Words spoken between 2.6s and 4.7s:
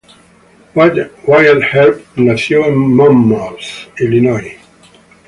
en Monmouth, Illinois.